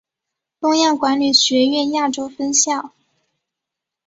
[0.59, 2.91] 东亚管理学院亚洲分校。